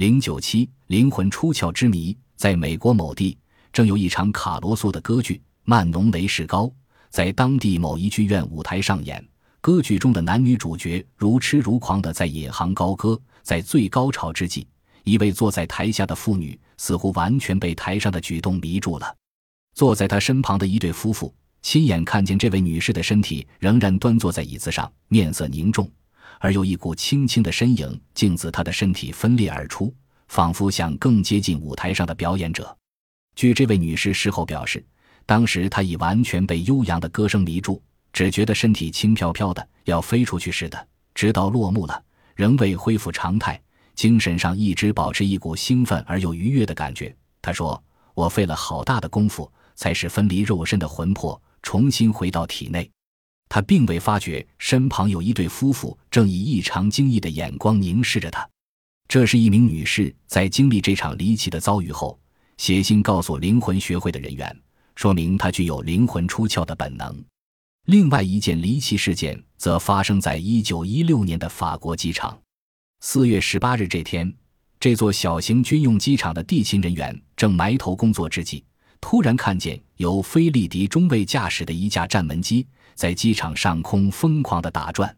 [0.00, 3.36] 零九七灵魂出窍之谜，在美国某地
[3.70, 5.34] 正有一场卡罗素的歌剧
[5.64, 6.64] 《曼农雷士高》
[7.10, 9.22] 在当地某一剧院舞台上演。
[9.60, 14.66] 歌剧中的男女主角如痴如狂地在引吭高歌，在最高潮之际，
[15.04, 19.14] 一位坐在台下的妇女似乎完全被台上的举动迷住了。
[19.74, 21.30] 坐在她身旁的一对夫妇
[21.60, 25.86] 亲眼看见这位女士的身体仍然端坐在椅子上，面色凝重，
[26.40, 29.94] 而有一股轻轻的身影竟自她的身体分裂而出，
[30.26, 32.76] 仿佛想更接近舞台上的表演者。
[33.36, 34.84] 据这位女士事后表示，
[35.26, 37.80] 当时她已完全被悠扬的歌声迷住。
[38.12, 40.88] 只觉得身体轻飘飘的，要飞出去似的。
[41.14, 42.02] 直到落幕了，
[42.34, 43.60] 仍未恢复常态，
[43.94, 47.14] 精神上一直保持一股兴奋而又愉悦的感觉。
[47.40, 47.80] 他说
[48.14, 52.90] ：“我费了好大的功夫，才使分离肉身的魂魄重新回到体内。”
[53.50, 58.48] 他并未发觉身旁有一对夫妇正以异常惊异的眼光凝视着他。
[59.08, 62.16] 这是一名女士在经历这场离奇的遭遇后，
[62.58, 64.56] 写信告诉灵魂学会的人员，
[64.94, 67.22] 说明她具有灵魂出窍的本能。
[67.86, 72.38] 另外一件离奇事件则发生在一九一六年的法国机场。
[73.00, 74.32] 四月十八日这天，
[74.78, 78.62] 这座小型军用机场的地勤人员正埋头工作之际，
[79.00, 85.16] 突然看见由菲利迪中尉驾驶的一架战门机在机场上空疯狂地打转。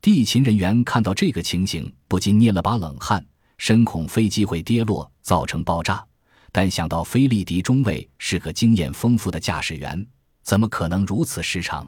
[0.00, 3.24] 地勤人员看到这个情形，不禁捏了把冷汗，
[3.58, 6.04] 深恐飞机会跌落造成爆炸。
[6.52, 10.06] 但想到菲利迪中尉是个经验丰富的驾驶员，
[10.42, 11.86] 怎么可能如此失常？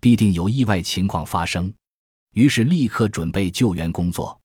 [0.00, 1.72] 必定有意外情况发生，
[2.34, 4.38] 于是立刻准备救援工作。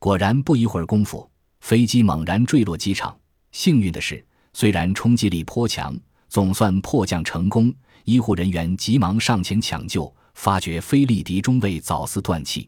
[0.00, 3.16] 果然，不一会儿功夫，飞机猛然坠落机场。
[3.52, 4.25] 幸运的是，
[4.58, 5.94] 虽然冲击力颇强，
[6.30, 7.70] 总算迫降成功。
[8.04, 12.66] 医护人员急忙上前抢救，发觉菲利迪中尉早似断气。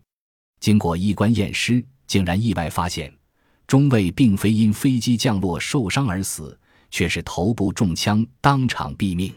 [0.61, 3.11] 经过医官验尸，竟然意外发现，
[3.67, 9.33] 中尉并非因飞机降落受伤而死，却是头部中枪，当场毙命。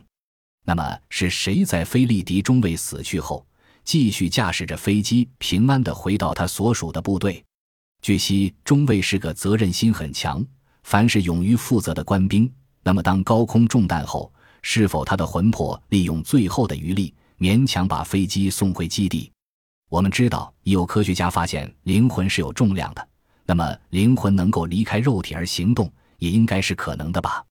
[0.65, 3.47] 那么是谁在菲利迪中尉死去后，
[3.85, 7.41] 继续驾驶着飞机平安地回到他所属的部队？
[8.01, 10.45] 据悉，中尉是个责任心很强、
[10.91, 12.51] 凡是勇于负责的官兵。
[12.83, 14.29] 那么，当高空中弹后，
[14.61, 19.31] 是否他的魂魄利用最后的余力，勉强把飞机送回基地？
[19.87, 23.07] 我们知道，有科学家发现灵魂是有重量的，
[23.45, 27.41] 那么灵魂能够离开肉体而行动，也应该是可能的吧？